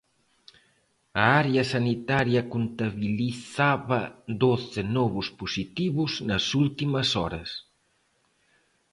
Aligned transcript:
A 1.21 1.23
área 1.41 1.63
sanitaria 1.73 2.41
contabilizaba 2.53 4.01
doce 4.43 4.81
novos 4.97 5.27
positivos 5.41 6.11
nas 6.29 6.45
últimas 6.63 7.07
horas. 7.19 7.49